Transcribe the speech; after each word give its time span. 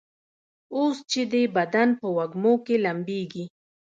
اوس 0.75 0.97
چي 1.11 1.21
دي 1.31 1.43
بدن 1.57 1.89
په 1.99 2.07
وږمو 2.17 2.53
کي 2.65 2.75
لمبیږي 2.85 3.45